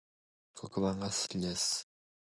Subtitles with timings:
[0.55, 1.87] 黒板が好きです